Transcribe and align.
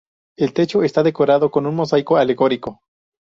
El 0.35 0.55
techo 0.55 0.81
está 0.81 1.03
decorado 1.03 1.51
con 1.51 1.67
un 1.67 1.75
mosaico 1.75 2.17
alegórico. 2.17 2.79